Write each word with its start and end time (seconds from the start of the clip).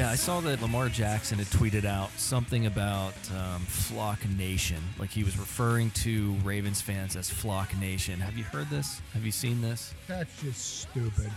Yeah, 0.00 0.08
I 0.08 0.14
saw 0.14 0.40
that 0.40 0.62
Lamar 0.62 0.88
Jackson 0.88 1.36
had 1.36 1.46
tweeted 1.48 1.84
out 1.84 2.10
something 2.18 2.64
about 2.64 3.12
um, 3.36 3.60
Flock 3.66 4.18
Nation. 4.30 4.78
Like 4.98 5.10
he 5.10 5.24
was 5.24 5.38
referring 5.38 5.90
to 5.90 6.32
Ravens 6.42 6.80
fans 6.80 7.16
as 7.16 7.28
Flock 7.28 7.76
Nation. 7.78 8.18
Have 8.18 8.34
you 8.34 8.44
heard 8.44 8.70
this? 8.70 9.02
Have 9.12 9.26
you 9.26 9.30
seen 9.30 9.60
this? 9.60 9.92
That's 10.08 10.40
just 10.40 10.80
stupid. 10.80 11.30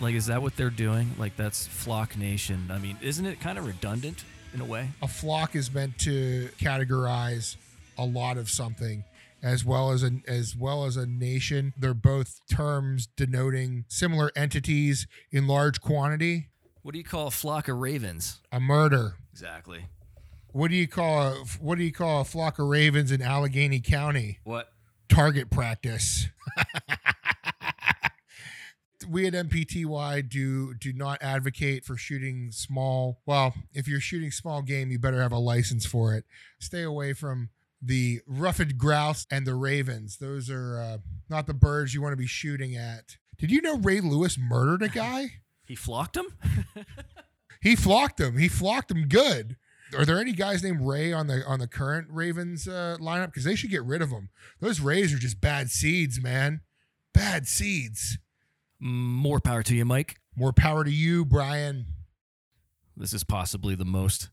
Like, 0.00 0.16
is 0.16 0.26
that 0.26 0.42
what 0.42 0.56
they're 0.56 0.70
doing? 0.70 1.12
Like, 1.18 1.36
that's 1.36 1.68
Flock 1.68 2.18
Nation. 2.18 2.68
I 2.68 2.78
mean, 2.78 2.98
isn't 3.00 3.24
it 3.24 3.38
kind 3.38 3.58
of 3.58 3.64
redundant 3.64 4.24
in 4.52 4.60
a 4.60 4.64
way? 4.64 4.88
A 5.00 5.06
flock 5.06 5.54
is 5.54 5.72
meant 5.72 5.98
to 5.98 6.48
categorize 6.60 7.54
a 7.96 8.04
lot 8.04 8.38
of 8.38 8.50
something 8.50 9.04
as 9.40 9.64
well 9.64 9.92
as 9.92 10.02
a 10.02 10.10
as 10.26 10.56
well 10.56 10.84
as 10.84 10.96
a 10.96 11.06
nation. 11.06 11.74
They're 11.78 11.94
both 11.94 12.40
terms 12.50 13.06
denoting 13.16 13.84
similar 13.86 14.32
entities 14.34 15.06
in 15.30 15.46
large 15.46 15.80
quantity. 15.80 16.47
What 16.82 16.92
do 16.92 16.98
you 16.98 17.04
call 17.04 17.26
a 17.26 17.30
flock 17.30 17.68
of 17.68 17.76
ravens? 17.76 18.40
A 18.52 18.60
murder. 18.60 19.14
Exactly. 19.32 19.86
What 20.52 20.70
do 20.70 20.76
you 20.76 20.88
call 20.88 21.22
a 21.22 21.34
what 21.60 21.78
do 21.78 21.84
you 21.84 21.92
call 21.92 22.22
a 22.22 22.24
flock 22.24 22.58
of 22.58 22.66
ravens 22.66 23.12
in 23.12 23.20
Allegheny 23.20 23.80
County? 23.80 24.38
What? 24.44 24.72
Target 25.08 25.50
practice. 25.50 26.28
we 29.08 29.26
at 29.26 29.34
MPTY 29.34 30.28
do 30.28 30.74
do 30.74 30.92
not 30.92 31.22
advocate 31.22 31.84
for 31.84 31.96
shooting 31.96 32.50
small. 32.52 33.20
Well, 33.26 33.54
if 33.72 33.88
you're 33.88 34.00
shooting 34.00 34.30
small 34.30 34.62
game, 34.62 34.90
you 34.90 34.98
better 34.98 35.22
have 35.22 35.32
a 35.32 35.38
license 35.38 35.86
for 35.86 36.14
it. 36.14 36.24
Stay 36.58 36.82
away 36.82 37.12
from 37.12 37.50
the 37.80 38.20
ruffed 38.26 38.76
grouse 38.76 39.26
and 39.30 39.46
the 39.46 39.54
ravens. 39.54 40.18
Those 40.18 40.50
are 40.50 40.80
uh, 40.80 40.98
not 41.28 41.46
the 41.46 41.54
birds 41.54 41.94
you 41.94 42.02
want 42.02 42.12
to 42.12 42.16
be 42.16 42.26
shooting 42.26 42.76
at. 42.76 43.16
Did 43.38 43.50
you 43.50 43.62
know 43.62 43.78
Ray 43.78 44.00
Lewis 44.00 44.36
murdered 44.38 44.82
a 44.82 44.88
guy? 44.88 45.30
He 45.68 45.74
flocked 45.74 46.16
him? 46.16 46.26
he 47.60 47.76
flocked 47.76 48.18
him. 48.18 48.38
He 48.38 48.48
flocked 48.48 48.90
him 48.90 49.06
good. 49.06 49.56
Are 49.96 50.04
there 50.04 50.18
any 50.18 50.32
guys 50.32 50.62
named 50.62 50.80
Ray 50.82 51.12
on 51.12 51.26
the 51.26 51.44
on 51.46 51.60
the 51.60 51.68
current 51.68 52.08
Ravens 52.10 52.66
uh, 52.66 52.96
lineup? 53.00 53.26
Because 53.26 53.44
they 53.44 53.54
should 53.54 53.70
get 53.70 53.84
rid 53.84 54.02
of 54.02 54.10
them. 54.10 54.30
Those 54.60 54.80
Rays 54.80 55.14
are 55.14 55.18
just 55.18 55.40
bad 55.40 55.70
seeds, 55.70 56.20
man. 56.22 56.60
Bad 57.12 57.46
seeds. 57.46 58.18
More 58.80 59.40
power 59.40 59.62
to 59.62 59.74
you, 59.74 59.84
Mike. 59.84 60.16
More 60.34 60.52
power 60.52 60.84
to 60.84 60.90
you, 60.90 61.24
Brian. 61.24 61.86
This 62.96 63.12
is 63.12 63.24
possibly 63.24 63.74
the 63.74 63.84
most 63.84 64.30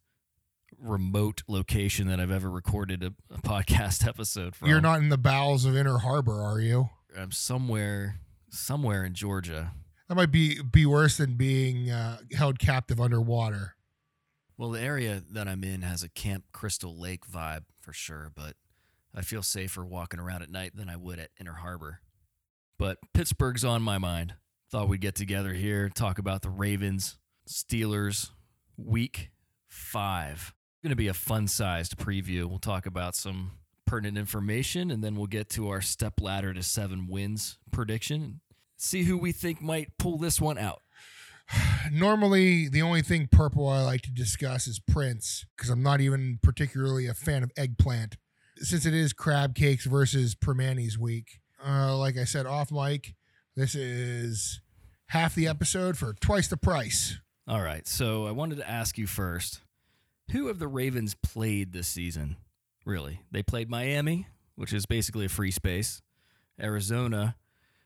remote 0.77 1.43
location 1.47 2.07
that 2.07 2.19
I've 2.19 2.31
ever 2.31 2.49
recorded 2.49 3.03
a, 3.03 3.13
a 3.33 3.41
podcast 3.41 4.07
episode 4.07 4.55
from. 4.55 4.69
You're 4.69 4.81
not 4.81 4.99
in 4.99 5.09
the 5.09 5.17
bowels 5.17 5.65
of 5.65 5.75
Inner 5.75 5.99
Harbor, 5.99 6.41
are 6.41 6.59
you? 6.59 6.89
I'm 7.17 7.31
somewhere, 7.31 8.19
somewhere 8.49 9.03
in 9.03 9.13
Georgia. 9.13 9.73
That 10.07 10.15
might 10.15 10.31
be 10.31 10.61
be 10.61 10.85
worse 10.85 11.17
than 11.17 11.33
being 11.33 11.89
uh, 11.89 12.19
held 12.33 12.59
captive 12.59 13.01
underwater. 13.01 13.75
Well, 14.57 14.69
the 14.71 14.81
area 14.81 15.21
that 15.31 15.47
I'm 15.47 15.63
in 15.63 15.81
has 15.81 16.03
a 16.03 16.09
Camp 16.09 16.45
Crystal 16.53 16.97
Lake 16.97 17.27
vibe 17.27 17.63
for 17.81 17.91
sure, 17.91 18.31
but 18.35 18.55
I 19.13 19.21
feel 19.21 19.41
safer 19.41 19.83
walking 19.83 20.19
around 20.19 20.43
at 20.43 20.51
night 20.51 20.75
than 20.75 20.89
I 20.89 20.95
would 20.95 21.19
at 21.19 21.31
Inner 21.39 21.55
Harbor. 21.55 22.01
But 22.77 22.99
Pittsburgh's 23.13 23.65
on 23.65 23.81
my 23.81 23.97
mind. 23.97 24.35
Thought 24.71 24.89
we'd 24.89 25.01
get 25.01 25.15
together 25.15 25.53
here, 25.53 25.89
talk 25.89 26.19
about 26.19 26.41
the 26.41 26.49
Ravens, 26.49 27.17
Steelers, 27.49 28.31
week 28.77 29.29
five. 29.67 30.53
Going 30.83 30.91
to 30.91 30.95
be 30.95 31.07
a 31.07 31.13
fun 31.13 31.47
sized 31.47 31.97
preview. 31.97 32.45
We'll 32.45 32.59
talk 32.59 32.85
about 32.85 33.15
some 33.15 33.51
pertinent 33.85 34.17
information 34.17 34.91
and 34.91 35.03
then 35.03 35.15
we'll 35.15 35.27
get 35.27 35.49
to 35.49 35.69
our 35.69 35.81
step 35.81 36.19
ladder 36.19 36.53
to 36.53 36.63
seven 36.63 37.07
wins 37.07 37.57
prediction 37.71 38.41
see 38.77 39.03
who 39.03 39.17
we 39.17 39.31
think 39.31 39.61
might 39.61 39.97
pull 39.97 40.17
this 40.17 40.39
one 40.39 40.57
out. 40.57 40.81
Normally, 41.91 42.67
the 42.69 42.81
only 42.81 43.01
thing 43.01 43.27
purple 43.31 43.67
I 43.67 43.81
like 43.81 44.01
to 44.03 44.11
discuss 44.11 44.67
is 44.67 44.79
Prince 44.79 45.45
because 45.55 45.69
I'm 45.69 45.83
not 45.83 46.01
even 46.01 46.39
particularly 46.41 47.07
a 47.07 47.13
fan 47.13 47.43
of 47.43 47.51
eggplant. 47.57 48.17
Since 48.57 48.85
it 48.85 48.93
is 48.93 49.13
crab 49.13 49.53
cakes 49.53 49.85
versus 49.85 50.33
Primanti's 50.33 50.97
week, 50.97 51.39
uh, 51.65 51.97
like 51.97 52.17
I 52.17 52.23
said 52.23 52.45
off 52.45 52.71
mic, 52.71 53.13
this 53.55 53.75
is 53.75 54.61
half 55.07 55.35
the 55.35 55.47
episode 55.47 55.97
for 55.97 56.13
twice 56.13 56.47
the 56.47 56.57
price. 56.57 57.19
All 57.47 57.61
right. 57.61 57.87
So 57.87 58.25
I 58.25 58.31
wanted 58.31 58.57
to 58.57 58.69
ask 58.69 58.97
you 58.97 59.07
first 59.07 59.61
who 60.31 60.47
have 60.47 60.59
the 60.59 60.67
Ravens 60.67 61.15
played 61.21 61.71
this 61.71 61.87
season? 61.87 62.37
Really? 62.85 63.21
They 63.31 63.43
played 63.43 63.69
Miami, 63.69 64.27
which 64.55 64.73
is 64.73 64.85
basically 64.85 65.25
a 65.25 65.29
free 65.29 65.51
space, 65.51 66.01
Arizona, 66.59 67.35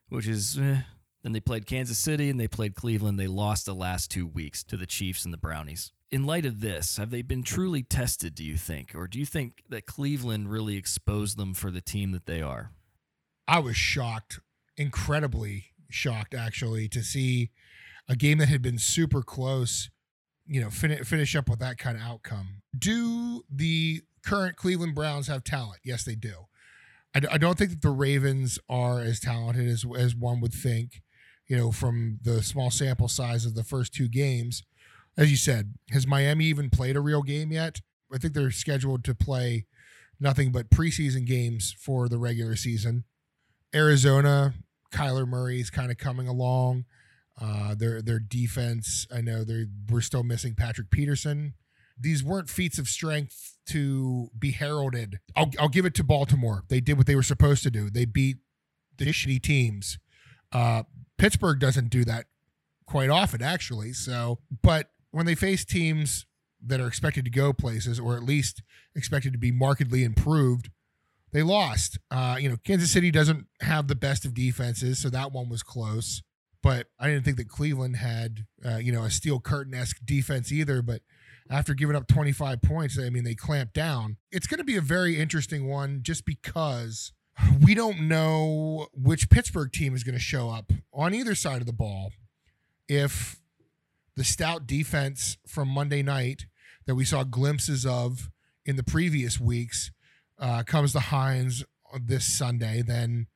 which 0.09 0.27
is. 0.27 0.57
Eh, 0.57 0.81
then 1.21 1.33
they 1.33 1.39
played 1.39 1.65
Kansas 1.65 1.97
City 1.97 2.29
and 2.29 2.39
they 2.39 2.47
played 2.47 2.75
Cleveland. 2.75 3.19
They 3.19 3.27
lost 3.27 3.65
the 3.65 3.75
last 3.75 4.09
two 4.09 4.25
weeks 4.25 4.63
to 4.65 4.77
the 4.77 4.85
Chiefs 4.85 5.25
and 5.25 5.33
the 5.33 5.37
Brownies. 5.37 5.91
In 6.11 6.25
light 6.25 6.45
of 6.45 6.61
this, 6.61 6.97
have 6.97 7.11
they 7.11 7.21
been 7.21 7.43
truly 7.43 7.83
tested, 7.83 8.33
do 8.33 8.43
you 8.43 8.57
think? 8.57 8.95
Or 8.95 9.05
do 9.07 9.19
you 9.19 9.25
think 9.25 9.63
that 9.69 9.85
Cleveland 9.85 10.49
really 10.49 10.75
exposed 10.75 11.37
them 11.37 11.53
for 11.53 11.71
the 11.71 11.81
team 11.81 12.11
that 12.11 12.25
they 12.25 12.41
are? 12.41 12.71
I 13.47 13.59
was 13.59 13.75
shocked, 13.75 14.39
incredibly 14.77 15.65
shocked, 15.89 16.33
actually, 16.33 16.87
to 16.89 17.03
see 17.03 17.49
a 18.07 18.15
game 18.15 18.37
that 18.39 18.47
had 18.49 18.61
been 18.61 18.79
super 18.79 19.21
close, 19.21 19.89
you 20.47 20.61
know, 20.61 20.69
fin- 20.69 21.03
finish 21.03 21.35
up 21.35 21.49
with 21.49 21.59
that 21.59 21.77
kind 21.77 21.97
of 21.97 22.03
outcome. 22.03 22.61
Do 22.77 23.43
the 23.51 24.01
current 24.25 24.55
Cleveland 24.55 24.95
Browns 24.95 25.27
have 25.27 25.43
talent? 25.43 25.81
Yes, 25.83 26.05
they 26.05 26.15
do. 26.15 26.45
I, 27.15 27.21
I 27.31 27.37
don't 27.37 27.57
think 27.57 27.71
that 27.71 27.81
the 27.81 27.89
Ravens 27.89 28.59
are 28.69 29.01
as 29.01 29.19
talented 29.19 29.67
as, 29.67 29.85
as 29.97 30.15
one 30.15 30.41
would 30.41 30.53
think 30.53 31.01
you 31.49 31.57
know, 31.57 31.71
from 31.71 32.19
the 32.21 32.41
small 32.43 32.69
sample 32.69 33.07
size 33.07 33.45
of 33.45 33.55
the 33.55 33.63
first 33.63 33.93
two 33.93 34.07
games. 34.07 34.63
As 35.17 35.31
you 35.31 35.37
said, 35.37 35.73
has 35.91 36.07
Miami 36.07 36.45
even 36.45 36.69
played 36.69 36.95
a 36.95 37.01
real 37.01 37.23
game 37.23 37.51
yet? 37.51 37.81
I 38.13 38.17
think 38.17 38.33
they're 38.33 38.51
scheduled 38.51 39.03
to 39.03 39.15
play 39.15 39.65
nothing 40.19 40.51
but 40.51 40.69
preseason 40.69 41.25
games 41.25 41.75
for 41.77 42.07
the 42.07 42.19
regular 42.19 42.55
season. 42.55 43.03
Arizona, 43.73 44.53
Kyler 44.93 45.27
Murray 45.27 45.59
is 45.59 45.69
kind 45.69 45.91
of 45.91 45.97
coming 45.97 46.27
along. 46.27 46.85
Uh, 47.41 47.73
their 47.73 48.01
their 48.01 48.19
defense, 48.19 49.07
I 49.13 49.21
know 49.21 49.43
they 49.43 49.65
we're 49.89 50.01
still 50.01 50.23
missing 50.23 50.55
Patrick 50.55 50.89
Peterson. 50.89 51.53
These 51.99 52.23
weren't 52.23 52.49
feats 52.49 52.79
of 52.79 52.87
strength 52.87 53.57
to 53.67 54.29
be 54.37 54.51
heralded. 54.51 55.19
I'll, 55.35 55.51
I'll 55.59 55.69
give 55.69 55.85
it 55.85 55.93
to 55.95 56.03
Baltimore. 56.03 56.63
They 56.69 56.79
did 56.79 56.97
what 56.97 57.07
they 57.07 57.15
were 57.15 57.23
supposed 57.23 57.63
to 57.63 57.71
do. 57.71 57.89
They 57.89 58.05
beat 58.05 58.37
the 58.97 59.05
shitty 59.05 59.41
teams. 59.41 59.99
Uh, 60.51 60.83
Pittsburgh 61.17 61.59
doesn't 61.59 61.89
do 61.89 62.05
that 62.05 62.25
quite 62.85 63.09
often, 63.09 63.41
actually. 63.41 63.93
So, 63.93 64.39
but 64.63 64.89
when 65.11 65.25
they 65.25 65.35
face 65.35 65.65
teams 65.65 66.25
that 66.65 66.79
are 66.79 66.87
expected 66.87 67.25
to 67.25 67.31
go 67.31 67.53
places, 67.53 67.99
or 67.99 68.15
at 68.15 68.23
least 68.23 68.63
expected 68.95 69.33
to 69.33 69.39
be 69.39 69.51
markedly 69.51 70.03
improved, 70.03 70.69
they 71.31 71.43
lost. 71.43 71.99
Uh, 72.09 72.37
you 72.39 72.49
know, 72.49 72.57
Kansas 72.63 72.91
City 72.91 73.11
doesn't 73.11 73.45
have 73.61 73.87
the 73.87 73.95
best 73.95 74.25
of 74.25 74.33
defenses, 74.33 74.99
so 74.99 75.09
that 75.09 75.31
one 75.31 75.49
was 75.49 75.63
close. 75.63 76.23
But 76.61 76.87
I 76.99 77.07
didn't 77.07 77.23
think 77.23 77.37
that 77.37 77.47
Cleveland 77.47 77.97
had, 77.97 78.45
uh, 78.65 78.77
you 78.77 78.91
know, 78.91 79.03
a 79.03 79.09
steel 79.09 79.39
curtain 79.39 79.73
esque 79.73 79.99
defense 80.03 80.51
either. 80.51 80.81
But 80.81 81.01
after 81.49 81.73
giving 81.73 81.95
up 81.95 82.07
25 82.07 82.61
points, 82.61 82.99
I 82.99 83.09
mean, 83.09 83.23
they 83.23 83.35
clamped 83.35 83.73
down. 83.73 84.17
It's 84.31 84.47
going 84.47 84.59
to 84.59 84.63
be 84.63 84.75
a 84.75 84.81
very 84.81 85.19
interesting 85.19 85.67
one 85.67 85.99
just 86.03 86.25
because 86.25 87.11
we 87.61 87.73
don't 87.73 88.07
know 88.07 88.87
which 88.93 89.29
Pittsburgh 89.29 89.71
team 89.71 89.95
is 89.95 90.03
going 90.03 90.15
to 90.15 90.21
show 90.21 90.49
up 90.49 90.71
on 90.93 91.13
either 91.13 91.35
side 91.35 91.61
of 91.61 91.67
the 91.67 91.73
ball. 91.73 92.11
If 92.87 93.39
the 94.15 94.23
stout 94.23 94.67
defense 94.67 95.37
from 95.47 95.69
Monday 95.69 96.03
night 96.03 96.45
that 96.85 96.95
we 96.95 97.05
saw 97.05 97.23
glimpses 97.23 97.85
of 97.85 98.29
in 98.65 98.75
the 98.75 98.83
previous 98.83 99.39
weeks 99.39 99.91
uh, 100.37 100.63
comes 100.63 100.93
to 100.93 100.99
Heinz 100.99 101.63
this 101.99 102.25
Sunday, 102.25 102.81
then 102.85 103.27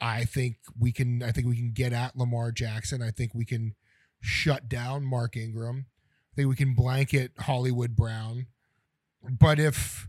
I 0.00 0.24
think 0.24 0.56
we 0.78 0.92
can. 0.92 1.22
I 1.22 1.30
think 1.30 1.46
we 1.46 1.56
can 1.56 1.72
get 1.72 1.92
at 1.92 2.16
Lamar 2.16 2.50
Jackson. 2.50 3.02
I 3.02 3.10
think 3.10 3.34
we 3.34 3.44
can 3.44 3.74
shut 4.20 4.68
down 4.68 5.04
Mark 5.04 5.36
Ingram. 5.36 5.86
I 6.32 6.36
think 6.36 6.48
we 6.48 6.56
can 6.56 6.74
blanket 6.74 7.32
Hollywood 7.40 7.94
Brown. 7.94 8.46
But 9.38 9.58
if 9.58 10.08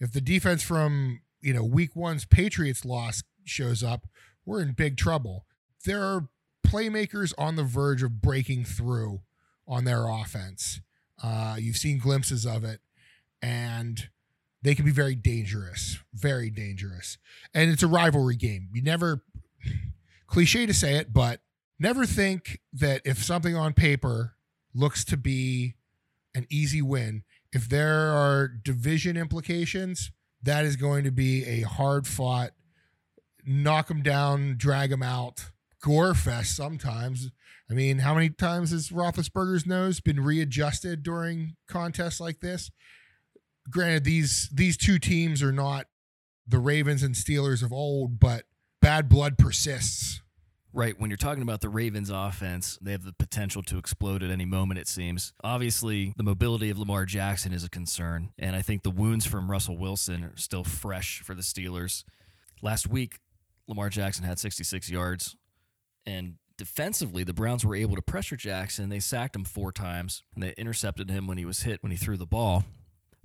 if 0.00 0.12
the 0.12 0.20
defense 0.20 0.62
from 0.62 1.20
you 1.40 1.52
know, 1.52 1.64
week 1.64 1.94
one's 1.94 2.24
Patriots 2.24 2.84
loss 2.84 3.22
shows 3.44 3.82
up, 3.82 4.06
we're 4.44 4.60
in 4.60 4.72
big 4.72 4.96
trouble. 4.96 5.46
There 5.84 6.02
are 6.02 6.28
playmakers 6.66 7.32
on 7.38 7.56
the 7.56 7.62
verge 7.62 8.02
of 8.02 8.20
breaking 8.20 8.64
through 8.64 9.20
on 9.66 9.84
their 9.84 10.08
offense. 10.08 10.80
Uh, 11.22 11.56
you've 11.58 11.76
seen 11.76 11.98
glimpses 11.98 12.46
of 12.46 12.64
it, 12.64 12.80
and 13.42 14.08
they 14.62 14.74
can 14.74 14.84
be 14.84 14.90
very 14.90 15.14
dangerous, 15.14 15.98
very 16.12 16.50
dangerous. 16.50 17.18
And 17.54 17.70
it's 17.70 17.82
a 17.82 17.88
rivalry 17.88 18.36
game. 18.36 18.68
You 18.72 18.82
never, 18.82 19.22
cliche 20.26 20.66
to 20.66 20.74
say 20.74 20.96
it, 20.96 21.12
but 21.12 21.40
never 21.78 22.06
think 22.06 22.60
that 22.72 23.02
if 23.04 23.22
something 23.22 23.56
on 23.56 23.72
paper 23.72 24.34
looks 24.78 25.04
to 25.06 25.16
be 25.16 25.74
an 26.34 26.46
easy 26.50 26.82
win, 26.82 27.24
if 27.52 27.68
there 27.68 28.10
are 28.12 28.48
division 28.48 29.16
implications, 29.16 30.10
that 30.42 30.64
is 30.64 30.76
going 30.76 31.04
to 31.04 31.10
be 31.10 31.44
a 31.44 31.62
hard 31.62 32.06
fought, 32.06 32.50
knock 33.44 33.88
them 33.88 34.02
down, 34.02 34.54
drag 34.56 34.90
them 34.90 35.02
out 35.02 35.50
gore 35.80 36.14
fest 36.14 36.56
sometimes. 36.56 37.30
I 37.70 37.74
mean, 37.74 37.98
how 37.98 38.14
many 38.14 38.30
times 38.30 38.70
has 38.70 38.90
Roethlisberger's 38.90 39.66
nose 39.66 40.00
been 40.00 40.20
readjusted 40.20 41.02
during 41.02 41.56
contests 41.68 42.20
like 42.20 42.40
this? 42.40 42.70
Granted, 43.70 44.04
these 44.04 44.48
these 44.52 44.76
two 44.76 44.98
teams 44.98 45.42
are 45.42 45.52
not 45.52 45.86
the 46.46 46.58
Ravens 46.58 47.02
and 47.02 47.14
Steelers 47.14 47.62
of 47.62 47.72
old, 47.72 48.18
but 48.18 48.44
bad 48.80 49.08
blood 49.08 49.36
persists. 49.36 50.22
Right. 50.72 50.98
When 51.00 51.08
you're 51.10 51.16
talking 51.16 51.42
about 51.42 51.60
the 51.60 51.68
Ravens 51.68 52.10
offense, 52.10 52.78
they 52.82 52.92
have 52.92 53.04
the 53.04 53.14
potential 53.14 53.62
to 53.64 53.78
explode 53.78 54.22
at 54.22 54.30
any 54.30 54.44
moment, 54.44 54.78
it 54.78 54.86
seems. 54.86 55.32
Obviously, 55.42 56.12
the 56.16 56.22
mobility 56.22 56.68
of 56.68 56.78
Lamar 56.78 57.06
Jackson 57.06 57.52
is 57.52 57.64
a 57.64 57.70
concern. 57.70 58.30
And 58.38 58.54
I 58.54 58.62
think 58.62 58.82
the 58.82 58.90
wounds 58.90 59.24
from 59.24 59.50
Russell 59.50 59.78
Wilson 59.78 60.24
are 60.24 60.36
still 60.36 60.64
fresh 60.64 61.20
for 61.20 61.34
the 61.34 61.42
Steelers. 61.42 62.04
Last 62.60 62.86
week, 62.86 63.18
Lamar 63.66 63.88
Jackson 63.88 64.24
had 64.24 64.38
66 64.38 64.90
yards. 64.90 65.36
And 66.04 66.34
defensively, 66.58 67.24
the 67.24 67.34
Browns 67.34 67.64
were 67.64 67.74
able 67.74 67.96
to 67.96 68.02
pressure 68.02 68.36
Jackson. 68.36 68.90
They 68.90 69.00
sacked 69.00 69.36
him 69.36 69.44
four 69.44 69.72
times. 69.72 70.22
And 70.34 70.42
they 70.42 70.54
intercepted 70.58 71.10
him 71.10 71.26
when 71.26 71.38
he 71.38 71.46
was 71.46 71.62
hit 71.62 71.82
when 71.82 71.92
he 71.92 71.98
threw 71.98 72.18
the 72.18 72.26
ball. 72.26 72.64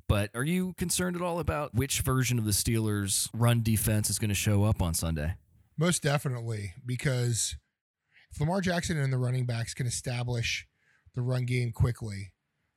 But 0.08 0.30
are 0.34 0.44
you 0.44 0.74
concerned 0.78 1.16
at 1.16 1.22
all 1.22 1.40
about 1.40 1.74
which 1.74 2.02
version 2.02 2.40
of 2.40 2.46
the 2.46 2.52
Steelers' 2.52 3.30
run 3.34 3.62
defense 3.64 4.10
is 4.10 4.20
going 4.20 4.30
to 4.30 4.36
show 4.36 4.64
up 4.64 4.82
on 4.82 4.94
Sunday? 4.94 5.36
Most 5.78 6.04
definitely, 6.04 6.74
because 6.86 7.56
if 8.32 8.40
Lamar 8.40 8.62
Jackson 8.62 8.98
and 8.98 9.12
the 9.12 9.18
running 9.18 9.46
backs 9.46 9.74
can 9.74 9.88
establish 9.88 10.68
the 11.16 11.22
run 11.22 11.46
game 11.46 11.72
quickly, 11.72 12.34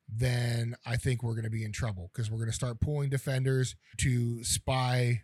then 0.08 0.76
I 0.86 0.96
think 0.96 1.22
we're 1.22 1.32
going 1.32 1.44
to 1.44 1.50
be 1.50 1.64
in 1.64 1.72
trouble 1.72 2.10
because 2.12 2.30
we're 2.30 2.38
going 2.38 2.50
to 2.50 2.54
start 2.54 2.80
pulling 2.80 3.10
defenders 3.10 3.74
to 3.98 4.44
spy 4.44 5.22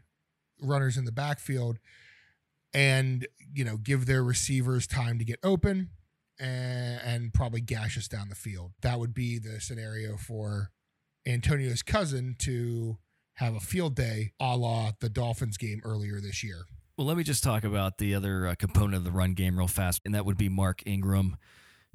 runners 0.60 0.96
in 0.96 1.04
the 1.04 1.12
backfield 1.12 1.78
and, 2.74 3.26
you 3.52 3.64
know, 3.64 3.76
give 3.76 4.06
their 4.06 4.22
receivers 4.22 4.86
time 4.86 5.18
to 5.18 5.24
get 5.24 5.38
open 5.42 5.90
and, 6.40 7.00
and 7.04 7.34
probably 7.34 7.60
gash 7.60 7.96
us 7.96 8.08
down 8.08 8.28
the 8.28 8.34
field. 8.34 8.72
That 8.82 8.98
would 8.98 9.14
be 9.14 9.38
the 9.38 9.60
scenario 9.60 10.16
for 10.16 10.70
Antonio's 11.26 11.82
cousin 11.82 12.36
to 12.40 12.98
have 13.34 13.54
a 13.54 13.60
field 13.60 13.94
day 13.94 14.32
a 14.40 14.56
la 14.56 14.92
the 15.00 15.08
Dolphins 15.08 15.56
game 15.56 15.80
earlier 15.84 16.20
this 16.20 16.42
year. 16.42 16.64
Well, 16.98 17.06
let 17.06 17.16
me 17.16 17.24
just 17.24 17.42
talk 17.42 17.64
about 17.64 17.96
the 17.96 18.14
other 18.14 18.46
uh, 18.46 18.54
component 18.54 18.96
of 18.96 19.04
the 19.04 19.10
run 19.10 19.32
game 19.32 19.56
real 19.56 19.66
fast, 19.66 20.02
and 20.04 20.14
that 20.14 20.26
would 20.26 20.36
be 20.36 20.50
Mark 20.50 20.82
Ingram, 20.84 21.38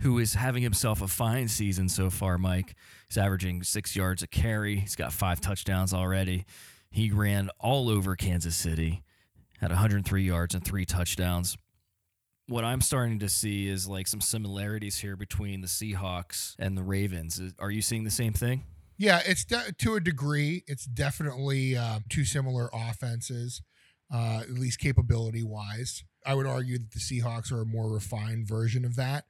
who 0.01 0.17
is 0.17 0.33
having 0.33 0.63
himself 0.63 1.03
a 1.03 1.07
fine 1.07 1.47
season 1.47 1.87
so 1.87 2.09
far, 2.09 2.39
Mike. 2.39 2.75
He's 3.07 3.17
averaging 3.17 3.61
six 3.61 3.95
yards 3.95 4.23
a 4.23 4.27
carry, 4.27 4.77
he's 4.77 4.95
got 4.95 5.13
five 5.13 5.39
touchdowns 5.39 5.93
already. 5.93 6.45
He 6.89 7.11
ran 7.11 7.51
all 7.59 7.89
over 7.89 8.15
Kansas 8.15 8.55
City, 8.55 9.03
had 9.59 9.69
103 9.69 10.23
yards 10.23 10.55
and 10.55 10.65
three 10.65 10.85
touchdowns. 10.85 11.57
What 12.47 12.63
I'm 12.63 12.81
starting 12.81 13.19
to 13.19 13.29
see 13.29 13.67
is 13.67 13.87
like 13.87 14.07
some 14.07 14.21
similarities 14.21 14.97
here 14.97 15.15
between 15.15 15.61
the 15.61 15.67
Seahawks 15.67 16.55
and 16.57 16.75
the 16.75 16.81
Ravens. 16.81 17.39
Are 17.59 17.69
you 17.69 17.83
seeing 17.83 18.03
the 18.03 18.09
same 18.09 18.33
thing? 18.33 18.63
Yeah, 18.97 19.21
it's 19.23 19.45
de- 19.45 19.73
to 19.73 19.93
a 19.93 19.99
degree. 19.99 20.63
It's 20.65 20.85
definitely 20.85 21.77
uh, 21.77 21.99
two 22.09 22.25
similar 22.25 22.71
offenses 22.73 23.61
uh, 24.13 24.41
at 24.41 24.49
least 24.49 24.79
capability 24.79 25.43
wise. 25.43 26.03
I 26.25 26.33
would 26.33 26.47
argue 26.47 26.77
that 26.77 26.91
the 26.91 26.99
Seahawks 26.99 27.51
are 27.51 27.61
a 27.61 27.65
more 27.65 27.89
refined 27.89 28.47
version 28.47 28.85
of 28.85 28.95
that, 28.95 29.25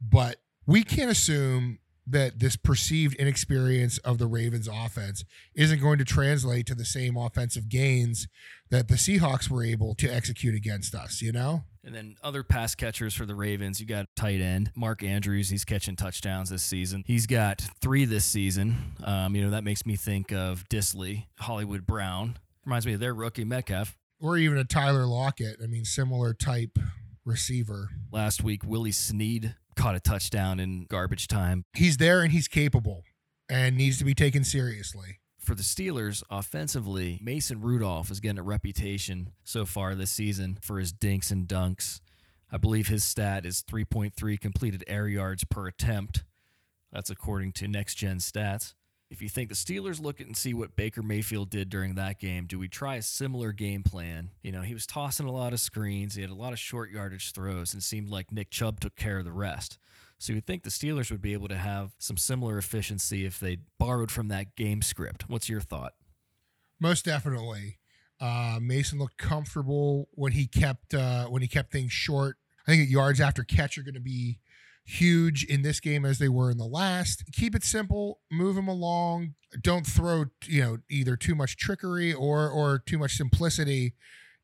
but 0.00 0.36
we 0.66 0.82
can't 0.82 1.10
assume 1.10 1.78
that 2.10 2.38
this 2.38 2.56
perceived 2.56 3.14
inexperience 3.16 3.98
of 3.98 4.18
the 4.18 4.26
Ravens 4.26 4.68
offense 4.68 5.24
isn't 5.54 5.80
going 5.80 5.98
to 5.98 6.04
translate 6.04 6.66
to 6.66 6.74
the 6.74 6.84
same 6.84 7.16
offensive 7.16 7.68
gains 7.68 8.28
that 8.70 8.88
the 8.88 8.94
Seahawks 8.94 9.50
were 9.50 9.62
able 9.62 9.94
to 9.96 10.08
execute 10.08 10.54
against 10.54 10.94
us, 10.94 11.20
you 11.20 11.32
know? 11.32 11.64
And 11.84 11.94
then 11.94 12.16
other 12.22 12.42
pass 12.42 12.74
catchers 12.74 13.14
for 13.14 13.26
the 13.26 13.34
Ravens, 13.34 13.80
you 13.80 13.86
got 13.86 14.06
tight 14.16 14.40
end 14.40 14.72
Mark 14.74 15.02
Andrews. 15.02 15.48
He's 15.48 15.64
catching 15.64 15.96
touchdowns 15.96 16.50
this 16.50 16.62
season. 16.62 17.02
He's 17.06 17.26
got 17.26 17.62
three 17.80 18.04
this 18.04 18.24
season. 18.24 18.94
Um, 19.02 19.34
you 19.34 19.42
know 19.42 19.50
that 19.50 19.64
makes 19.64 19.86
me 19.86 19.96
think 19.96 20.32
of 20.32 20.68
Disley, 20.68 21.26
Hollywood 21.38 21.86
Brown. 21.86 22.38
Reminds 22.64 22.86
me 22.86 22.94
of 22.94 23.00
their 23.00 23.14
rookie 23.14 23.44
Metcalf 23.44 23.96
or 24.20 24.36
even 24.36 24.58
a 24.58 24.64
Tyler 24.64 25.06
Lockett. 25.06 25.56
I 25.62 25.66
mean, 25.66 25.84
similar 25.84 26.34
type 26.34 26.78
receiver. 27.24 27.90
Last 28.10 28.42
week, 28.42 28.62
Willie 28.64 28.92
Snead 28.92 29.54
caught 29.76 29.94
a 29.94 30.00
touchdown 30.00 30.58
in 30.58 30.86
garbage 30.86 31.28
time. 31.28 31.64
He's 31.72 31.98
there 31.98 32.22
and 32.22 32.32
he's 32.32 32.48
capable 32.48 33.04
and 33.48 33.76
needs 33.76 33.98
to 33.98 34.04
be 34.04 34.14
taken 34.14 34.44
seriously. 34.44 35.20
For 35.38 35.54
the 35.54 35.62
Steelers, 35.62 36.22
offensively, 36.28 37.18
Mason 37.22 37.60
Rudolph 37.62 38.10
is 38.10 38.20
getting 38.20 38.38
a 38.38 38.42
reputation 38.42 39.32
so 39.44 39.64
far 39.64 39.94
this 39.94 40.10
season 40.10 40.58
for 40.60 40.78
his 40.78 40.92
dinks 40.92 41.30
and 41.30 41.46
dunks. 41.48 42.00
I 42.50 42.58
believe 42.58 42.88
his 42.88 43.04
stat 43.04 43.46
is 43.46 43.62
3.3 43.62 44.40
completed 44.40 44.84
air 44.86 45.08
yards 45.08 45.44
per 45.44 45.66
attempt. 45.66 46.24
That's 46.92 47.10
according 47.10 47.52
to 47.52 47.68
Next 47.68 47.94
Gen 47.94 48.18
Stats. 48.18 48.74
If 49.10 49.22
you 49.22 49.28
think 49.30 49.48
the 49.48 49.54
Steelers 49.54 50.02
look 50.02 50.20
at 50.20 50.26
and 50.26 50.36
see 50.36 50.52
what 50.52 50.76
Baker 50.76 51.02
Mayfield 51.02 51.48
did 51.48 51.70
during 51.70 51.94
that 51.94 52.20
game, 52.20 52.44
do 52.44 52.58
we 52.58 52.68
try 52.68 52.96
a 52.96 53.02
similar 53.02 53.52
game 53.52 53.82
plan? 53.82 54.30
You 54.42 54.52
know, 54.52 54.60
he 54.60 54.74
was 54.74 54.86
tossing 54.86 55.26
a 55.26 55.32
lot 55.32 55.54
of 55.54 55.60
screens, 55.60 56.14
he 56.14 56.20
had 56.20 56.30
a 56.30 56.34
lot 56.34 56.52
of 56.52 56.58
short 56.58 56.90
yardage 56.90 57.32
throws, 57.32 57.72
and 57.72 57.82
seemed 57.82 58.10
like 58.10 58.30
Nick 58.30 58.50
Chubb 58.50 58.80
took 58.80 58.96
care 58.96 59.18
of 59.18 59.24
the 59.24 59.32
rest. 59.32 59.78
So 60.18 60.32
you'd 60.32 60.46
think 60.46 60.62
the 60.62 60.70
Steelers 60.70 61.10
would 61.10 61.22
be 61.22 61.32
able 61.32 61.48
to 61.48 61.56
have 61.56 61.92
some 61.98 62.16
similar 62.16 62.58
efficiency 62.58 63.24
if 63.24 63.40
they 63.40 63.58
borrowed 63.78 64.10
from 64.10 64.28
that 64.28 64.56
game 64.56 64.82
script. 64.82 65.24
What's 65.28 65.48
your 65.48 65.60
thought? 65.60 65.94
Most 66.80 67.04
definitely. 67.04 67.78
Uh, 68.20 68.58
Mason 68.60 68.98
looked 68.98 69.16
comfortable 69.16 70.08
when 70.12 70.32
he 70.32 70.46
kept 70.46 70.92
uh, 70.92 71.26
when 71.26 71.40
he 71.40 71.48
kept 71.48 71.70
things 71.70 71.92
short. 71.92 72.36
I 72.66 72.72
think 72.72 72.90
yards 72.90 73.20
after 73.20 73.44
catch 73.44 73.78
are 73.78 73.82
going 73.82 73.94
to 73.94 74.00
be 74.00 74.40
huge 74.88 75.44
in 75.44 75.60
this 75.60 75.80
game 75.80 76.06
as 76.06 76.18
they 76.18 76.30
were 76.30 76.50
in 76.50 76.56
the 76.56 76.64
last. 76.64 77.22
Keep 77.32 77.54
it 77.54 77.62
simple, 77.62 78.20
move 78.32 78.54
them 78.54 78.68
along. 78.68 79.34
Don't 79.60 79.86
throw, 79.86 80.24
you 80.46 80.62
know, 80.62 80.78
either 80.90 81.14
too 81.14 81.34
much 81.34 81.56
trickery 81.58 82.12
or 82.12 82.48
or 82.48 82.78
too 82.78 82.98
much 82.98 83.16
simplicity 83.16 83.94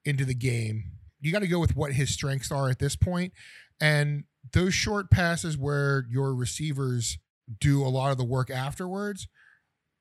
into 0.05 0.25
the 0.25 0.35
game. 0.35 0.85
You 1.21 1.33
got 1.33 1.40
to 1.40 1.49
go 1.49 1.59
with 1.59 1.75
what 1.75 1.92
his 1.92 2.11
strengths 2.11 2.52
are 2.52 2.69
at 2.69 2.78
this 2.78 2.95
point. 2.95 3.33
And 3.80 4.25
those 4.52 4.75
short 4.75 5.11
passes 5.11 5.57
where 5.57 6.04
your 6.11 6.35
receivers 6.35 7.19
do 7.61 7.83
a 7.83 7.88
lot 7.88 8.12
of 8.12 8.19
the 8.19 8.25
work 8.25 8.50
afterwards, 8.50 9.26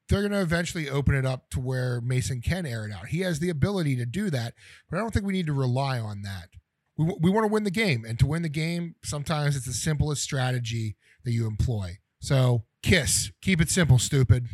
they're 0.09 0.21
going 0.21 0.33
to 0.33 0.41
eventually 0.41 0.89
open 0.89 1.15
it 1.15 1.25
up 1.25 1.49
to 1.51 1.61
where 1.61 2.01
Mason 2.01 2.41
can 2.41 2.65
air 2.65 2.85
it 2.85 2.93
out. 2.93 3.07
He 3.07 3.21
has 3.21 3.39
the 3.39 3.49
ability 3.49 3.95
to 3.95 4.05
do 4.05 4.29
that, 4.29 4.53
but 4.89 4.97
I 4.97 4.99
don't 4.99 5.13
think 5.13 5.25
we 5.25 5.33
need 5.33 5.47
to 5.47 5.53
rely 5.53 5.99
on 5.99 6.21
that 6.23 6.49
we, 6.97 7.13
we 7.19 7.29
want 7.29 7.45
to 7.45 7.51
win 7.51 7.63
the 7.63 7.71
game. 7.71 8.05
And 8.05 8.17
to 8.19 8.25
win 8.25 8.41
the 8.41 8.49
game, 8.49 8.95
sometimes 9.03 9.55
it's 9.55 9.65
the 9.65 9.73
simplest 9.73 10.21
strategy 10.23 10.95
that 11.23 11.31
you 11.31 11.47
employ. 11.47 11.97
So 12.19 12.63
kiss, 12.81 13.31
keep 13.41 13.61
it 13.61 13.69
simple, 13.69 13.99
stupid. 13.99 14.47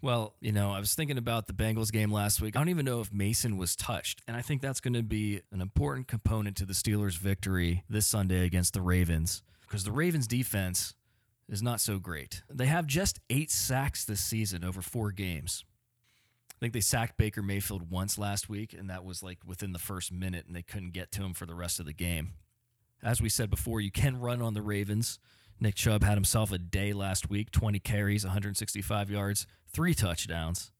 Well, 0.00 0.34
you 0.40 0.52
know, 0.52 0.70
I 0.70 0.80
was 0.80 0.94
thinking 0.94 1.16
about 1.16 1.46
the 1.46 1.54
Bengals 1.54 1.90
game 1.90 2.12
last 2.12 2.42
week. 2.42 2.56
I 2.56 2.60
don't 2.60 2.68
even 2.68 2.84
know 2.84 3.00
if 3.00 3.10
Mason 3.10 3.56
was 3.56 3.74
touched. 3.74 4.20
And 4.28 4.36
I 4.36 4.42
think 4.42 4.60
that's 4.60 4.80
going 4.80 4.92
to 4.94 5.02
be 5.02 5.40
an 5.50 5.62
important 5.62 6.08
component 6.08 6.56
to 6.58 6.66
the 6.66 6.74
Steelers' 6.74 7.16
victory 7.16 7.84
this 7.88 8.06
Sunday 8.06 8.44
against 8.44 8.74
the 8.74 8.82
Ravens 8.82 9.42
because 9.62 9.84
the 9.84 9.92
Ravens' 9.92 10.26
defense 10.26 10.94
is 11.48 11.62
not 11.62 11.80
so 11.80 11.98
great. 11.98 12.42
They 12.52 12.66
have 12.66 12.86
just 12.86 13.20
eight 13.30 13.50
sacks 13.50 14.04
this 14.04 14.20
season 14.20 14.62
over 14.62 14.82
four 14.82 15.10
games. 15.10 15.64
I 16.64 16.66
think 16.66 16.72
they 16.72 16.80
sacked 16.80 17.18
Baker 17.18 17.42
Mayfield 17.42 17.90
once 17.90 18.16
last 18.16 18.48
week, 18.48 18.72
and 18.72 18.88
that 18.88 19.04
was 19.04 19.22
like 19.22 19.36
within 19.44 19.72
the 19.72 19.78
first 19.78 20.10
minute, 20.10 20.46
and 20.46 20.56
they 20.56 20.62
couldn't 20.62 20.94
get 20.94 21.12
to 21.12 21.22
him 21.22 21.34
for 21.34 21.44
the 21.44 21.54
rest 21.54 21.78
of 21.78 21.84
the 21.84 21.92
game. 21.92 22.32
As 23.02 23.20
we 23.20 23.28
said 23.28 23.50
before, 23.50 23.82
you 23.82 23.90
can 23.90 24.18
run 24.18 24.40
on 24.40 24.54
the 24.54 24.62
Ravens. 24.62 25.18
Nick 25.60 25.74
Chubb 25.74 26.02
had 26.02 26.14
himself 26.14 26.52
a 26.52 26.56
day 26.56 26.94
last 26.94 27.28
week 27.28 27.50
20 27.50 27.80
carries, 27.80 28.24
165 28.24 29.10
yards, 29.10 29.46
three 29.74 29.92
touchdowns. 29.92 30.72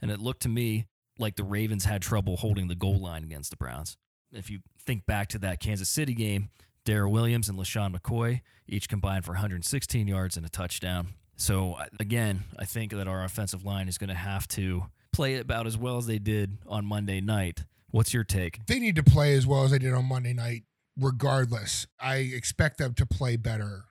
And 0.00 0.10
it 0.10 0.18
looked 0.18 0.42
to 0.42 0.48
me 0.48 0.86
like 1.20 1.36
the 1.36 1.44
Ravens 1.44 1.84
had 1.84 2.02
trouble 2.02 2.38
holding 2.38 2.66
the 2.66 2.74
goal 2.74 2.98
line 2.98 3.22
against 3.22 3.50
the 3.50 3.56
Browns. 3.56 3.96
If 4.32 4.50
you 4.50 4.58
think 4.76 5.06
back 5.06 5.28
to 5.28 5.38
that 5.38 5.60
Kansas 5.60 5.88
City 5.88 6.14
game, 6.14 6.50
Darrel 6.84 7.12
Williams 7.12 7.48
and 7.48 7.56
LeSean 7.56 7.96
McCoy 7.96 8.40
each 8.66 8.88
combined 8.88 9.24
for 9.24 9.34
116 9.34 10.08
yards 10.08 10.36
and 10.36 10.44
a 10.44 10.48
touchdown. 10.48 11.10
So, 11.36 11.76
again, 12.00 12.42
I 12.58 12.64
think 12.64 12.90
that 12.90 13.06
our 13.06 13.22
offensive 13.22 13.64
line 13.64 13.86
is 13.86 13.98
going 13.98 14.10
to 14.10 14.16
have 14.16 14.48
to 14.48 14.86
play 15.12 15.36
about 15.36 15.66
as 15.66 15.76
well 15.76 15.98
as 15.98 16.06
they 16.06 16.18
did 16.18 16.58
on 16.66 16.84
Monday 16.84 17.20
night. 17.20 17.64
What's 17.90 18.14
your 18.14 18.24
take? 18.24 18.66
They 18.66 18.78
need 18.78 18.96
to 18.96 19.02
play 19.02 19.34
as 19.34 19.46
well 19.46 19.64
as 19.64 19.70
they 19.70 19.78
did 19.78 19.92
on 19.92 20.06
Monday 20.06 20.32
night, 20.32 20.62
regardless. 20.98 21.86
I 22.00 22.16
expect 22.16 22.78
them 22.78 22.94
to 22.94 23.06
play 23.06 23.36
better. 23.36 23.84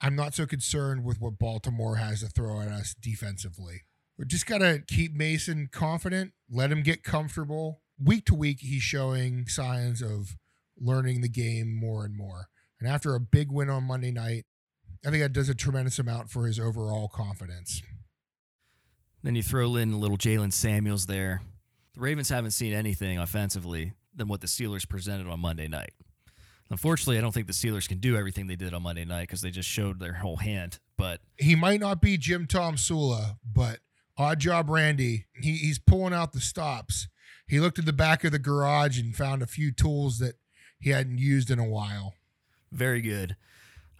I'm 0.00 0.16
not 0.16 0.34
so 0.34 0.46
concerned 0.46 1.04
with 1.04 1.20
what 1.20 1.38
Baltimore 1.38 1.96
has 1.96 2.20
to 2.20 2.28
throw 2.28 2.60
at 2.60 2.68
us 2.68 2.94
defensively. 3.00 3.82
We 4.16 4.26
just 4.26 4.46
got 4.46 4.58
to 4.58 4.82
keep 4.86 5.12
Mason 5.12 5.68
confident, 5.70 6.32
let 6.50 6.72
him 6.72 6.82
get 6.82 7.04
comfortable. 7.04 7.80
Week 8.02 8.24
to 8.26 8.34
week, 8.34 8.58
he's 8.60 8.82
showing 8.82 9.46
signs 9.46 10.02
of 10.02 10.36
learning 10.76 11.20
the 11.20 11.28
game 11.28 11.74
more 11.74 12.04
and 12.04 12.16
more. 12.16 12.48
And 12.80 12.88
after 12.88 13.14
a 13.14 13.20
big 13.20 13.50
win 13.50 13.70
on 13.70 13.84
Monday 13.84 14.10
night, 14.10 14.46
I 15.06 15.10
think 15.10 15.22
that 15.22 15.32
does 15.32 15.48
a 15.48 15.54
tremendous 15.54 15.98
amount 15.98 16.30
for 16.30 16.46
his 16.46 16.58
overall 16.58 17.08
confidence. 17.08 17.82
Then 19.22 19.34
you 19.34 19.42
throw 19.42 19.76
in 19.76 19.92
a 19.92 19.98
little 19.98 20.16
Jaylen 20.16 20.52
Samuels 20.52 21.06
there. 21.06 21.42
The 21.94 22.00
Ravens 22.00 22.28
haven't 22.28 22.52
seen 22.52 22.72
anything 22.72 23.18
offensively 23.18 23.92
than 24.14 24.28
what 24.28 24.40
the 24.40 24.46
Steelers 24.46 24.88
presented 24.88 25.26
on 25.26 25.40
Monday 25.40 25.68
night. 25.68 25.92
Unfortunately, 26.70 27.18
I 27.18 27.20
don't 27.20 27.32
think 27.32 27.46
the 27.46 27.52
Steelers 27.52 27.88
can 27.88 27.98
do 27.98 28.16
everything 28.16 28.46
they 28.46 28.56
did 28.56 28.74
on 28.74 28.82
Monday 28.82 29.04
night 29.04 29.22
because 29.22 29.40
they 29.40 29.50
just 29.50 29.68
showed 29.68 29.98
their 29.98 30.14
whole 30.14 30.36
hand. 30.36 30.78
But 30.96 31.20
He 31.36 31.54
might 31.54 31.80
not 31.80 32.00
be 32.00 32.18
Jim 32.18 32.46
Tomsula, 32.46 33.38
but 33.44 33.80
odd 34.16 34.38
job 34.40 34.68
Randy. 34.68 35.26
He, 35.32 35.52
he's 35.56 35.78
pulling 35.78 36.12
out 36.12 36.32
the 36.32 36.40
stops. 36.40 37.08
He 37.46 37.58
looked 37.58 37.78
at 37.78 37.86
the 37.86 37.92
back 37.92 38.22
of 38.24 38.32
the 38.32 38.38
garage 38.38 39.00
and 39.00 39.16
found 39.16 39.42
a 39.42 39.46
few 39.46 39.72
tools 39.72 40.18
that 40.18 40.34
he 40.78 40.90
hadn't 40.90 41.18
used 41.18 41.50
in 41.50 41.58
a 41.58 41.64
while. 41.64 42.14
very 42.70 43.00
good. 43.00 43.36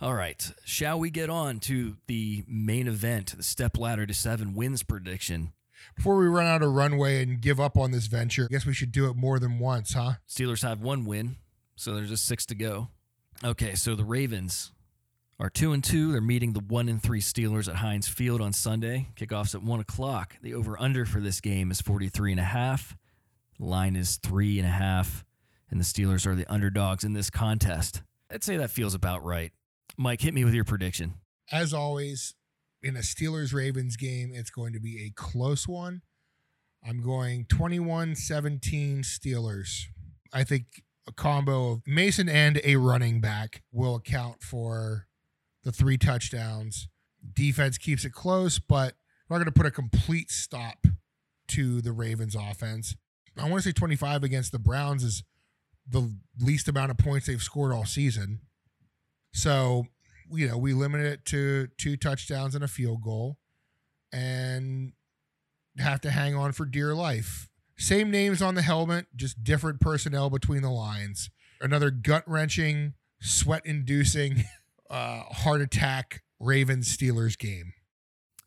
All 0.01 0.15
right. 0.15 0.53
Shall 0.65 1.01
we 1.01 1.11
get 1.11 1.29
on 1.29 1.59
to 1.61 1.97
the 2.07 2.45
main 2.47 2.87
event, 2.87 3.37
the 3.37 3.43
step 3.43 3.77
ladder 3.77 4.07
to 4.07 4.15
seven 4.15 4.55
wins 4.55 4.85
prediction? 4.85 5.53
Before 5.97 6.17
we 6.17 6.27
run 6.27 6.47
out 6.47 6.63
of 6.63 6.73
runway 6.73 7.21
and 7.23 7.41
give 7.41 7.59
up 7.59 7.77
on 7.77 7.91
this 7.91 8.07
venture, 8.07 8.45
I 8.45 8.53
guess 8.53 8.65
we 8.65 8.73
should 8.73 8.93
do 8.93 9.11
it 9.11 9.17
more 9.17 9.41
than 9.41 9.59
once, 9.59 9.95
huh? 9.95 10.15
Steelers 10.29 10.63
have 10.63 10.81
one 10.81 11.05
win, 11.05 11.37
so 11.75 11.95
there's 11.95 12.11
just 12.11 12.27
six 12.27 12.47
to 12.47 12.55
go. 12.55 12.89
Okay, 13.45 13.75
so 13.75 13.97
the 13.97 14.05
Ravens 14.05 14.71
are 15.41 15.51
two 15.51 15.73
and 15.73 15.83
two. 15.83 16.13
They're 16.13 16.21
meeting 16.21 16.53
the 16.53 16.61
one 16.61 16.89
and 16.89 17.03
three 17.03 17.21
Steelers 17.21 17.69
at 17.69 17.77
Heinz 17.77 18.07
Field 18.07 18.41
on 18.41 18.53
Sunday. 18.53 19.09
Kickoffs 19.17 19.55
at 19.55 19.65
one 19.65 19.81
o'clock. 19.81 20.37
The 20.43 20.55
over 20.55 20.81
under 20.81 21.07
for 21.07 21.21
this 21.21 21.41
game 21.41 21.73
is 21.73 21.81
43 21.81 22.33
and 22.33 22.41
a 22.41 22.45
half. 22.45 22.97
The 23.59 23.67
line 23.67 23.97
is 23.97 24.17
three 24.17 24.61
and 24.61 24.69
a 24.69 24.73
half, 24.73 25.25
and 25.71 25.81
the 25.81 25.85
Steelers 25.85 26.25
are 26.25 26.37
the 26.37 26.51
underdogs 26.53 27.03
in 27.03 27.15
this 27.15 27.31
contest. 27.31 28.03
I'd 28.31 28.45
say 28.45 28.57
that 28.59 28.71
feels 28.71 28.95
about 28.95 29.25
right. 29.25 29.53
Mike, 29.97 30.21
hit 30.21 30.35
me 30.35 30.45
with 30.45 30.55
your 30.55 30.65
prediction. 30.65 31.15
As 31.51 31.73
always, 31.73 32.35
in 32.83 32.97
a 32.97 33.01
Steelers 33.01 33.53
Ravens 33.55 33.97
game, 33.97 34.33
it's 34.35 34.51
going 34.51 34.73
to 34.73 34.81
be 34.81 35.05
a 35.05 35.11
close 35.11 35.67
one. 35.67 36.03
I'm 36.87 37.03
going 37.03 37.47
21 37.47 38.15
17 38.15 39.03
Steelers. 39.03 39.85
I 40.33 40.45
think 40.45 40.83
a 41.07 41.13
combo 41.13 41.73
of 41.73 41.83
Mason 41.87 42.29
and 42.29 42.61
a 42.65 42.77
running 42.77 43.21
back 43.21 43.63
will 43.73 43.97
account 43.97 44.43
for 44.43 45.07
the 45.65 45.73
three 45.73 45.99
touchdowns. 45.99 46.89
Defense 47.33 47.79
keeps 47.79 48.05
it 48.05 48.13
close, 48.13 48.59
but 48.59 48.95
we're 49.29 49.39
not 49.39 49.45
going 49.45 49.53
to 49.53 49.59
put 49.59 49.67
a 49.67 49.71
complete 49.71 50.31
stop 50.31 50.87
to 51.49 51.81
the 51.81 51.93
Ravens 51.93 52.37
offense. 52.37 52.95
I 53.37 53.49
want 53.49 53.63
to 53.63 53.69
say 53.69 53.73
25 53.73 54.23
against 54.23 54.53
the 54.53 54.59
Browns 54.59 55.03
is 55.03 55.23
the 55.89 56.15
least 56.41 56.69
amount 56.69 56.91
of 56.91 56.99
points 56.99 57.27
they've 57.27 57.43
scored 57.43 57.73
all 57.73 57.85
season. 57.85 58.41
So, 59.39 59.87
you 60.33 60.49
know, 60.49 60.59
we 60.59 60.73
limit 60.73 61.01
it 61.01 61.25
to 61.27 61.69
two 61.79 61.97
touchdowns 61.97 62.57
and 62.57 62.65
a 62.65 62.69
field 62.69 63.03
goal 63.03 63.39
and 64.13 64.95
have 65.77 66.01
to 66.01 66.11
hang 66.11 66.35
on 66.35 66.51
for 66.51 66.67
dear 66.67 66.93
life. 66.93 67.49
Same 67.77 68.11
names 68.11 68.43
on 68.43 68.57
the 68.57 68.63
helmet, 68.63 69.07
just 69.15 69.45
different 69.45 69.81
personnel 69.81 70.29
between 70.29 70.63
the 70.63 70.73
lines. 70.73 71.31
Another 71.61 71.93
gut 71.93 72.25
wrenching, 72.27 72.95
sweat 73.21 73.65
inducing, 73.65 74.43
uh, 74.91 75.21
heart 75.31 75.61
attack 75.61 76.25
Ravens 76.41 76.97
Steelers 76.97 77.39
game. 77.39 77.75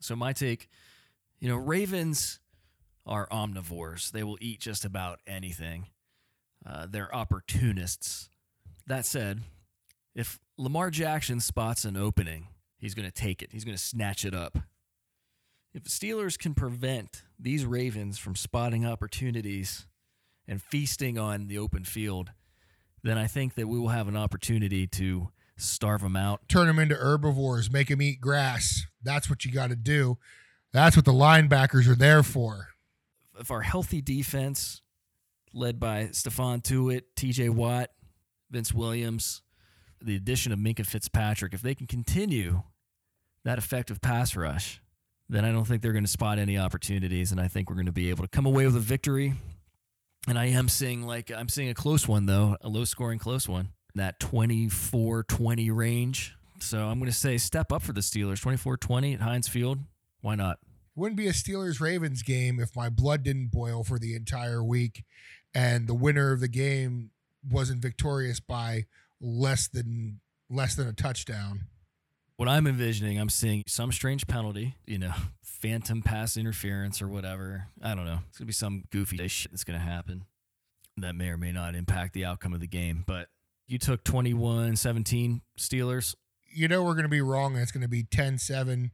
So 0.02 0.18
my 0.18 0.34
take, 0.34 0.68
you 1.40 1.48
know, 1.48 1.56
Ravens 1.56 2.42
are 3.06 3.30
omnivores. 3.30 4.12
They 4.12 4.24
will 4.24 4.38
eat 4.42 4.60
just 4.60 4.84
about 4.84 5.22
anything. 5.26 5.88
Uh, 6.66 6.86
they're 6.90 7.16
opportunists. 7.16 8.28
That 8.88 9.06
said, 9.06 9.44
if 10.16 10.40
Lamar 10.58 10.90
Jackson 10.90 11.40
spots 11.40 11.86
an 11.86 11.98
opening, 11.98 12.48
he's 12.78 12.94
going 12.94 13.08
to 13.08 13.12
take 13.14 13.42
it. 13.42 13.50
He's 13.52 13.64
going 13.64 13.78
to 13.78 13.84
snatch 13.84 14.26
it 14.26 14.34
up. 14.34 14.58
If 15.74 15.84
the 15.84 15.90
Steelers 15.90 16.38
can 16.38 16.54
prevent 16.54 17.24
these 17.40 17.66
Ravens 17.66 18.18
from 18.18 18.36
spotting 18.36 18.86
opportunities 18.86 19.88
and 20.48 20.62
feasting 20.62 21.18
on 21.18 21.48
the 21.48 21.58
open 21.58 21.86
field, 21.86 22.32
then 23.04 23.18
I 23.18 23.28
think 23.28 23.56
that 23.56 23.68
we 23.68 23.80
will 23.80 23.90
have 23.90 24.08
an 24.08 24.18
opportunity 24.18 24.86
to 24.88 25.30
starve 25.56 26.02
them 26.02 26.16
out. 26.16 26.42
Turn 26.50 26.68
them 26.68 26.80
into 26.80 26.96
herbivores, 26.96 27.72
make 27.72 27.88
them 27.88 28.02
eat 28.02 28.20
grass. 28.20 28.86
That's 29.02 29.30
what 29.30 29.46
you 29.46 29.52
got 29.52 29.70
to 29.70 29.76
do. 29.76 30.18
That's 30.74 30.96
what 30.96 31.06
the 31.06 31.14
linebackers 31.14 31.88
are 31.88 31.96
there 31.96 32.24
for. 32.24 32.70
If 33.40 33.50
our 33.50 33.62
healthy 33.62 34.02
defense, 34.02 34.82
led 35.54 35.80
by 35.80 36.06
Stephon 36.06 36.62
Tuitt, 36.62 37.04
TJ 37.16 37.50
Watt, 37.50 37.90
Vince 38.50 38.74
Williams, 38.74 39.42
the 40.02 40.16
addition 40.16 40.52
of 40.52 40.60
Minkah 40.60 40.86
Fitzpatrick, 40.86 41.54
if 41.54 41.62
they 41.62 41.76
can 41.76 41.88
continue 41.88 42.64
that 43.44 43.58
effective 43.58 44.02
pass 44.02 44.36
rush, 44.36 44.82
then 45.30 45.46
I 45.46 45.52
don't 45.52 45.66
think 45.66 45.82
they're 45.82 45.94
going 45.94 46.04
to 46.04 46.12
spot 46.12 46.40
any 46.40 46.58
opportunities, 46.58 47.32
and 47.32 47.40
I 47.40 47.48
think 47.48 47.70
we're 47.70 47.76
going 47.76 47.86
to 47.86 47.92
be 47.92 48.10
able 48.10 48.24
to 48.24 48.30
come 48.30 48.46
away 48.46 48.66
with 48.66 48.76
a 48.76 48.80
victory. 48.80 49.34
And 50.28 50.38
I 50.38 50.46
am 50.48 50.70
seeing 50.70 51.04
like 51.04 51.32
I'm 51.32 51.50
seeing 51.50 51.70
a 51.70 51.74
close 51.74 52.08
one 52.08 52.28
though, 52.28 52.58
a 52.62 52.70
low 52.70 52.86
scoring 52.86 53.18
close 53.18 53.50
one, 53.50 53.70
that 53.96 54.20
24-20 54.20 55.76
range. 55.76 56.36
So 56.60 56.80
I'm 56.80 57.00
going 57.00 57.10
to 57.12 57.18
say 57.18 57.38
step 57.38 57.72
up 57.72 57.82
for 57.82 57.94
the 57.94 58.02
Steelers, 58.02 58.44
24-20 58.44 59.16
at 59.16 59.22
Heinz 59.22 59.48
Field. 59.48 59.80
Why 60.22 60.36
not? 60.36 60.60
wouldn't 60.96 61.18
be 61.18 61.28
a 61.28 61.34
Steelers 61.34 61.80
Ravens 61.80 62.22
game 62.22 62.60
if 62.60 62.76
my 62.76 62.90
blood 62.90 63.24
didn't 63.24 63.52
boil 63.52 63.84
for 63.84 63.98
the 63.98 64.16
entire 64.16 64.64
week 64.64 65.04
and 65.54 65.88
the 65.88 65.94
winner 65.94 66.32
of 66.32 66.40
the 66.40 66.48
game 66.48 67.12
wasn't 67.50 67.82
victorious 67.82 68.40
by 68.40 68.86
less 69.22 69.68
than 69.68 70.20
less 70.50 70.76
than 70.76 70.88
a 70.88 70.94
touchdown. 70.94 71.62
what 72.36 72.50
I'm 72.50 72.68
envisioning, 72.68 73.20
I'm 73.20 73.30
seeing 73.30 73.64
some 73.68 73.92
strange 73.92 74.28
penalty, 74.28 74.76
you 74.86 74.98
know, 74.98 75.14
phantom 75.44 76.02
pass 76.02 76.36
interference 76.36 77.02
or 77.02 77.08
whatever. 77.08 77.68
I 77.82 77.96
don't 77.96 78.06
know. 78.06 78.20
It's 78.28 78.38
going 78.38 78.46
to 78.46 78.48
be 78.48 78.54
some 78.54 78.84
goofy 78.92 79.28
shit 79.28 79.52
that's 79.52 79.64
going 79.64 79.80
to 79.80 79.86
happen 79.86 80.26
that 80.98 81.16
may 81.16 81.30
or 81.30 81.38
may 81.38 81.52
not 81.52 81.76
impact 81.76 82.14
the 82.14 82.26
outcome 82.26 82.54
of 82.54 82.60
the 82.60 82.68
game. 82.68 83.04
But 83.08 83.28
you 83.68 83.78
took 83.78 84.04
21 84.04 84.76
17 84.76 85.42
Steelers. 85.58 86.16
You 86.54 86.68
know 86.68 86.84
we're 86.84 86.94
going 86.94 87.04
to 87.04 87.10
be 87.10 87.22
wrong 87.22 87.56
it's 87.56 87.72
going 87.72 87.82
to 87.82 87.88
be 87.88 88.04
10-7, 88.04 88.92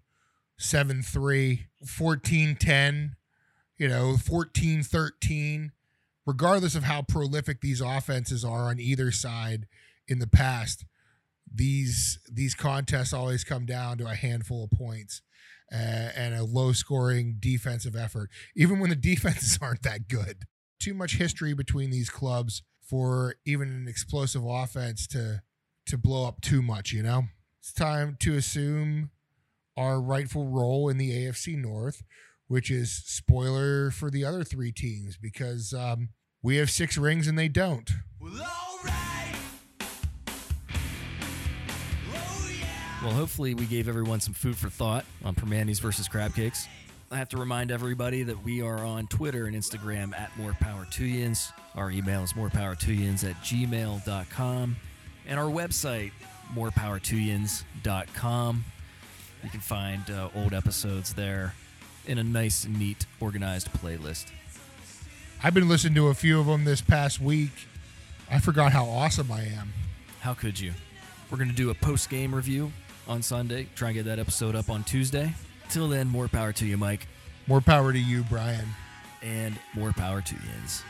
7-3, 0.60 1.60
14-10, 1.84 3.12
you 3.80 3.88
know, 3.88 4.16
14-13 4.20 5.72
regardless 6.28 6.76
of 6.76 6.84
how 6.84 7.02
prolific 7.02 7.62
these 7.62 7.82
offenses 7.82 8.44
are 8.46 8.66
on 8.66 8.80
either 8.80 9.12
side 9.12 9.66
in 10.08 10.20
the 10.20 10.28
past. 10.28 10.86
These 11.54 12.20
these 12.32 12.54
contests 12.54 13.14
always 13.14 13.44
come 13.44 13.66
down 13.66 13.98
to 14.00 14.08
a 14.08 14.16
handful 14.16 14.66
of 14.66 14.72
points 14.72 15.22
uh, 15.72 15.76
and 16.16 16.36
a 16.36 16.44
low 16.44 16.74
scoring 16.74 17.38
defensive 17.40 17.96
effort, 17.96 18.30
even 18.56 18.80
when 18.80 18.90
the 18.90 18.96
defenses 19.14 19.58
aren't 19.62 19.84
that 19.84 20.08
good. 20.08 20.44
Too 20.80 20.94
much 20.94 21.18
history 21.18 21.54
between 21.54 21.90
these 21.90 22.10
clubs 22.10 22.64
for 22.82 23.36
even 23.46 23.70
an 23.70 23.88
explosive 23.88 24.44
offense 24.46 25.08
to 25.08 25.42
to 25.88 25.98
blow 25.98 26.28
up 26.28 26.42
too 26.42 26.62
much, 26.62 26.92
you 26.92 27.02
know? 27.02 27.24
It's 27.60 27.74
time 27.74 28.18
to 28.20 28.36
assume 28.36 29.12
our 29.78 30.02
rightful 30.02 30.48
role 30.48 30.90
in 30.90 30.98
the 30.98 31.12
AFC 31.12 31.58
North, 31.58 32.04
which 32.48 32.70
is 32.70 32.92
spoiler 32.92 33.92
for 33.92 34.10
the 34.10 34.26
other 34.26 34.44
three 34.44 34.72
teams 34.72 35.18
because 35.18 35.74
um, 35.74 36.10
we 36.42 36.58
have 36.58 36.70
six 36.70 36.98
rings 36.98 37.28
and 37.28 37.38
they 37.38 37.48
don't. 37.48 37.90
Well, 38.20 38.67
Well, 43.08 43.16
hopefully, 43.16 43.54
we 43.54 43.66
gave 43.68 43.88
everyone 43.88 44.20
some 44.20 44.34
food 44.34 44.58
for 44.58 44.70
thought 44.70 45.06
on 45.24 45.34
Primanti's 45.34 45.80
versus 45.80 46.10
Crab 46.10 46.36
Cakes. 46.36 46.68
I 47.10 47.16
have 47.16 47.30
to 47.30 47.38
remind 47.38 47.72
everybody 47.72 48.24
that 48.24 48.44
we 48.44 48.62
are 48.62 48.84
on 48.84 49.08
Twitter 49.08 49.46
and 49.46 49.56
Instagram 49.56 50.14
at 50.14 50.38
More 50.38 50.52
Power 50.60 50.86
to 50.92 51.06
Yins. 51.06 51.54
Our 51.74 51.90
email 51.90 52.24
is 52.24 52.34
morepowertoyins 52.34 53.24
at 53.24 53.38
gmail.com. 53.38 54.76
And 55.26 55.40
our 55.40 55.50
website, 55.50 56.12
morepowertoyins.com. 56.54 58.66
You 59.42 59.50
can 59.52 59.62
find 59.62 60.12
uh, 60.12 60.28
old 60.36 60.54
episodes 60.54 61.14
there 61.14 61.54
in 62.08 62.18
a 62.18 62.24
nice, 62.26 62.66
neat, 62.66 63.06
organized 63.22 63.72
playlist. 63.72 64.34
I've 65.42 65.54
been 65.54 65.70
listening 65.70 65.96
to 65.96 66.08
a 66.08 66.14
few 66.14 66.42
of 66.42 66.48
them 66.48 66.66
this 66.66 66.82
past 66.82 67.22
week. 67.22 67.54
I 68.30 68.40
forgot 68.40 68.74
how 68.74 68.84
awesome 68.84 69.32
I 69.32 69.44
am. 69.44 69.72
How 70.20 70.34
could 70.34 70.60
you? 70.60 70.74
We're 71.32 71.38
going 71.38 71.50
to 71.50 71.56
do 71.56 71.70
a 71.70 71.74
post 71.74 72.10
game 72.10 72.36
review 72.36 72.74
on 73.08 73.22
Sunday. 73.22 73.68
Try 73.76 73.90
and 73.90 73.96
get 73.96 74.06
that 74.06 74.20
episode 74.20 74.56
up 74.56 74.70
on 74.70 74.84
Tuesday. 74.84 75.34
Till 75.70 75.88
then, 75.88 76.08
more 76.08 76.28
power 76.28 76.54
to 76.54 76.66
you, 76.66 76.78
Mike, 76.78 77.08
More 77.48 77.62
power 77.62 77.92
to 77.94 78.00
you, 78.00 78.24
Brian. 78.30 78.68
and 79.24 79.58
more 79.74 79.92
power 79.94 80.22
to 80.22 80.36
Yins. 80.36 80.84